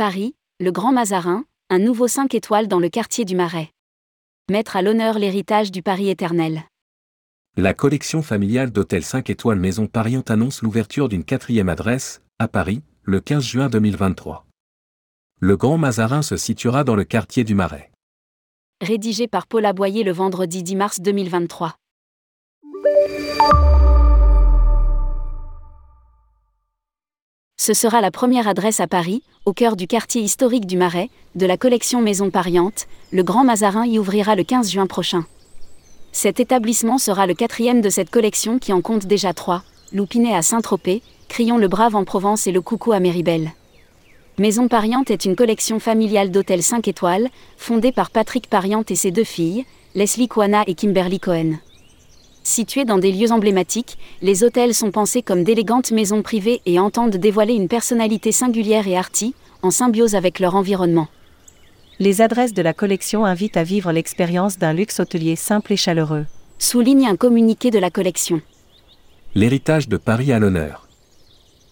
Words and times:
Paris, 0.00 0.34
le 0.60 0.72
Grand 0.72 0.92
Mazarin, 0.92 1.44
un 1.68 1.78
nouveau 1.78 2.08
5 2.08 2.34
étoiles 2.34 2.68
dans 2.68 2.78
le 2.78 2.88
quartier 2.88 3.26
du 3.26 3.36
Marais. 3.36 3.70
Mettre 4.50 4.76
à 4.76 4.80
l'honneur 4.80 5.18
l'héritage 5.18 5.70
du 5.70 5.82
Paris 5.82 6.08
éternel. 6.08 6.62
La 7.58 7.74
collection 7.74 8.22
familiale 8.22 8.70
d'hôtels 8.70 9.04
5 9.04 9.28
étoiles 9.28 9.58
Maison 9.58 9.88
Pariante 9.88 10.30
annonce 10.30 10.62
l'ouverture 10.62 11.10
d'une 11.10 11.22
quatrième 11.22 11.68
adresse, 11.68 12.22
à 12.38 12.48
Paris, 12.48 12.80
le 13.02 13.20
15 13.20 13.44
juin 13.44 13.68
2023. 13.68 14.46
Le 15.38 15.58
Grand 15.58 15.76
Mazarin 15.76 16.22
se 16.22 16.38
situera 16.38 16.82
dans 16.82 16.96
le 16.96 17.04
quartier 17.04 17.44
du 17.44 17.54
Marais. 17.54 17.90
Rédigé 18.80 19.28
par 19.28 19.46
Paul 19.46 19.66
Aboyer 19.66 20.02
le 20.02 20.12
vendredi 20.12 20.62
10 20.62 20.76
mars 20.76 21.00
2023. 21.02 21.76
Ce 27.62 27.74
sera 27.74 28.00
la 28.00 28.10
première 28.10 28.48
adresse 28.48 28.80
à 28.80 28.86
Paris, 28.86 29.22
au 29.44 29.52
cœur 29.52 29.76
du 29.76 29.86
quartier 29.86 30.22
historique 30.22 30.64
du 30.64 30.78
Marais, 30.78 31.10
de 31.34 31.44
la 31.44 31.58
collection 31.58 32.00
Maison 32.00 32.30
Pariante. 32.30 32.86
Le 33.12 33.22
Grand 33.22 33.44
Mazarin 33.44 33.84
y 33.84 33.98
ouvrira 33.98 34.34
le 34.34 34.44
15 34.44 34.70
juin 34.70 34.86
prochain. 34.86 35.26
Cet 36.10 36.40
établissement 36.40 36.96
sera 36.96 37.26
le 37.26 37.34
quatrième 37.34 37.82
de 37.82 37.90
cette 37.90 38.08
collection 38.08 38.58
qui 38.58 38.72
en 38.72 38.80
compte 38.80 39.04
déjà 39.04 39.34
trois 39.34 39.62
Loupinet 39.92 40.34
à 40.34 40.40
Saint-Tropez, 40.40 41.02
Crillon 41.28 41.58
le 41.58 41.68
Brave 41.68 41.96
en 41.96 42.04
Provence 42.04 42.46
et 42.46 42.52
le 42.52 42.62
Coucou 42.62 42.92
à 42.92 42.98
Méribel. 42.98 43.52
Maison 44.38 44.66
Pariante 44.66 45.10
est 45.10 45.26
une 45.26 45.36
collection 45.36 45.80
familiale 45.80 46.30
d'hôtels 46.30 46.62
5 46.62 46.88
étoiles, 46.88 47.28
fondée 47.58 47.92
par 47.92 48.10
Patrick 48.10 48.48
Pariante 48.48 48.90
et 48.90 48.96
ses 48.96 49.10
deux 49.10 49.22
filles, 49.22 49.66
Leslie 49.94 50.28
Kwana 50.28 50.64
et 50.66 50.74
Kimberly 50.74 51.20
Cohen. 51.20 51.58
Situés 52.50 52.84
dans 52.84 52.98
des 52.98 53.12
lieux 53.12 53.30
emblématiques, 53.30 53.96
les 54.22 54.42
hôtels 54.42 54.74
sont 54.74 54.90
pensés 54.90 55.22
comme 55.22 55.44
d'élégantes 55.44 55.92
maisons 55.92 56.20
privées 56.20 56.60
et 56.66 56.80
entendent 56.80 57.16
dévoiler 57.16 57.54
une 57.54 57.68
personnalité 57.68 58.32
singulière 58.32 58.88
et 58.88 58.96
arty, 58.96 59.36
en 59.62 59.70
symbiose 59.70 60.16
avec 60.16 60.40
leur 60.40 60.56
environnement. 60.56 61.06
Les 62.00 62.22
adresses 62.22 62.52
de 62.52 62.60
la 62.60 62.72
collection 62.72 63.24
invitent 63.24 63.56
à 63.56 63.62
vivre 63.62 63.92
l'expérience 63.92 64.58
d'un 64.58 64.72
luxe 64.72 64.98
hôtelier 64.98 65.36
simple 65.36 65.74
et 65.74 65.76
chaleureux. 65.76 66.26
Souligne 66.58 67.06
un 67.06 67.14
communiqué 67.14 67.70
de 67.70 67.78
la 67.78 67.88
collection. 67.88 68.40
L'héritage 69.36 69.88
de 69.88 69.96
Paris 69.96 70.32
à 70.32 70.40
l'honneur. 70.40 70.88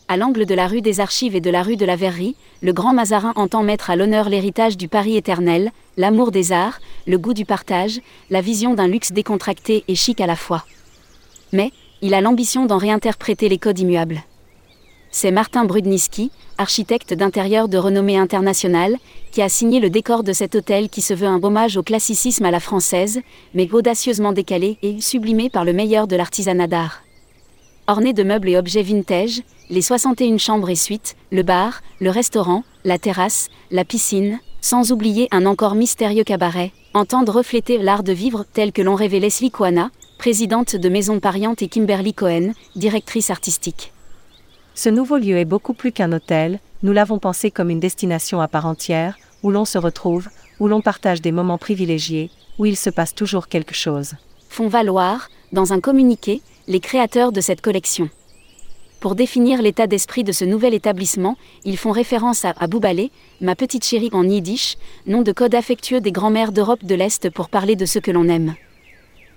À 0.07 0.17
l'angle 0.17 0.47
de 0.47 0.55
la 0.55 0.69
rue 0.69 0.81
des 0.81 1.01
Archives 1.01 1.35
et 1.35 1.41
de 1.41 1.51
la 1.51 1.63
rue 1.63 1.77
de 1.77 1.85
la 1.85 1.97
Verrerie, 1.97 2.37
le 2.63 2.73
Grand 2.73 2.95
Mazarin 2.95 3.33
entend 3.37 3.63
mettre 3.63 3.91
à 3.91 3.97
l'honneur 3.97 4.29
l'héritage 4.29 4.79
du 4.79 4.89
Paris 4.89 5.17
éternel, 5.17 5.71
l'amour 5.99 6.31
des 6.31 6.53
arts, 6.53 6.81
le 7.07 7.19
goût 7.19 7.35
du 7.35 7.45
partage, 7.45 8.01
la 8.31 8.41
vision 8.41 8.73
d'un 8.75 8.87
luxe 8.87 9.13
décontracté 9.13 9.85
et 9.87 9.95
chic 9.95 10.21
à 10.23 10.27
la 10.27 10.37
fois. 10.37 10.65
Mais, 11.53 11.73
il 12.03 12.15
a 12.15 12.21
l'ambition 12.21 12.67
d'en 12.67 12.79
réinterpréter 12.79 13.49
les 13.49 13.59
codes 13.59 13.79
immuables. 13.79 14.23
C'est 15.11 15.31
Martin 15.31 15.65
Brudniski, 15.65 16.31
architecte 16.59 17.15
d'intérieur 17.15 17.69
de 17.69 17.79
renommée 17.79 18.19
internationale, 18.19 18.97
qui 19.33 19.41
a 19.41 19.49
signé 19.49 19.81
le 19.81 19.89
décor 19.89 20.23
de 20.23 20.33
cet 20.33 20.55
hôtel 20.55 20.91
qui 20.91 21.01
se 21.01 21.15
veut 21.15 21.27
un 21.27 21.43
hommage 21.43 21.77
au 21.77 21.83
classicisme 21.83 22.45
à 22.45 22.51
la 22.51 22.61
française, 22.61 23.21
mais 23.55 23.73
audacieusement 23.73 24.33
décalé 24.33 24.77
et 24.83 25.01
sublimé 25.01 25.49
par 25.49 25.65
le 25.65 25.73
meilleur 25.73 26.07
de 26.07 26.17
l'artisanat 26.17 26.67
d'art. 26.67 27.03
Orné 27.87 28.13
de 28.13 28.23
meubles 28.23 28.51
et 28.51 28.59
objets 28.59 28.83
vintage, 28.83 29.43
les 29.71 29.81
61 29.81 30.37
chambres 30.37 30.69
et 30.69 30.77
suites, 30.77 31.17
le 31.33 31.43
bar, 31.43 31.81
le 32.01 32.11
restaurant, 32.11 32.65
la 32.85 32.99
terrasse, 32.99 33.49
la 33.71 33.85
piscine, 33.85 34.41
sans 34.61 34.93
oublier 34.93 35.29
un 35.31 35.47
encore 35.47 35.75
mystérieux 35.75 36.25
cabaret, 36.25 36.73
entendent 36.93 37.31
refléter 37.31 37.79
l'art 37.79 38.03
de 38.03 38.13
vivre 38.13 38.45
tel 38.53 38.73
que 38.73 38.83
l'ont 38.83 38.95
rêvé 38.95 39.21
Leslie 39.21 39.51
Kwana, 39.51 39.91
présidente 40.19 40.75
de 40.75 40.89
Maison 40.89 41.21
Pariante 41.21 41.63
et 41.63 41.69
Kimberly 41.69 42.13
Cohen, 42.13 42.51
directrice 42.75 43.31
artistique. 43.31 43.93
Ce 44.75 44.89
nouveau 44.89 45.17
lieu 45.17 45.39
est 45.39 45.45
beaucoup 45.45 45.75
plus 45.75 45.93
qu'un 45.93 46.13
hôtel, 46.13 46.59
nous 46.83 46.93
l'avons 46.93 47.21
pensé 47.21 47.53
comme 47.53 47.71
une 47.71 47.79
destination 47.79 48.41
à 48.41 48.49
part 48.49 48.67
entière, 48.67 49.17
où 49.45 49.51
l'on 49.53 49.65
se 49.65 49.79
retrouve, 49.79 50.29
où 50.59 50.67
l'on 50.67 50.81
partage 50.81 51.23
des 51.23 51.31
moments 51.31 51.57
privilégiés, 51.57 52.31
où 52.59 52.67
il 52.67 52.77
se 52.77 52.91
passe 52.91 53.15
toujours 53.15 53.47
quelque 53.47 53.75
chose. 53.75 54.15
Font 54.49 54.67
valoir, 54.67 55.31
dans 55.53 55.73
un 55.73 55.79
communiqué, 55.79 56.43
les 56.67 56.81
créateurs 56.81 57.31
de 57.31 57.41
cette 57.41 57.61
collection. 57.61 58.11
Pour 58.99 59.15
définir 59.15 59.63
l'état 59.63 59.87
d'esprit 59.87 60.25
de 60.25 60.33
ce 60.33 60.45
nouvel 60.45 60.75
établissement, 60.75 61.37
ils 61.65 61.79
font 61.79 61.93
référence 61.93 62.45
à 62.45 62.55
Abou 62.59 62.81
Balé, 62.81 63.13
ma 63.41 63.55
petite 63.55 63.85
chérie 63.85 64.11
en 64.13 64.29
yiddish, 64.29 64.79
nom 65.07 65.23
de 65.23 65.31
code 65.31 65.55
affectueux 65.55 66.01
des 66.01 66.11
grands-mères 66.11 66.51
d'Europe 66.51 66.85
de 66.85 66.97
l'Est 66.97 67.31
pour 67.31 67.49
parler 67.49 67.77
de 67.77 67.87
ce 67.87 68.01
que 68.01 68.11
l'on 68.11 68.29
aime. 68.29 68.57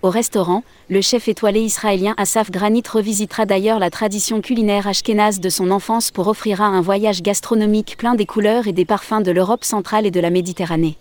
Au 0.03 0.09
restaurant, 0.09 0.63
le 0.89 0.99
chef 1.01 1.27
étoilé 1.27 1.59
israélien 1.61 2.15
Asaf 2.17 2.49
Granit 2.49 2.81
revisitera 2.91 3.45
d'ailleurs 3.45 3.77
la 3.77 3.91
tradition 3.91 4.41
culinaire 4.41 4.87
ashkénaze 4.87 5.39
de 5.39 5.49
son 5.49 5.69
enfance 5.69 6.09
pour 6.09 6.27
offrira 6.27 6.65
un 6.65 6.81
voyage 6.81 7.21
gastronomique 7.21 7.97
plein 7.99 8.15
des 8.15 8.25
couleurs 8.25 8.67
et 8.67 8.73
des 8.73 8.85
parfums 8.85 9.21
de 9.23 9.29
l'Europe 9.29 9.63
centrale 9.63 10.07
et 10.07 10.11
de 10.11 10.19
la 10.19 10.31
Méditerranée. 10.31 10.97